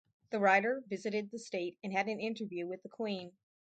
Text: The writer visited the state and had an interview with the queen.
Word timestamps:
The 0.31 0.39
writer 0.39 0.83
visited 0.87 1.29
the 1.29 1.37
state 1.37 1.77
and 1.83 1.93
had 1.93 2.07
an 2.07 2.19
interview 2.19 2.65
with 2.65 2.81
the 2.81 2.89
queen. 2.89 3.33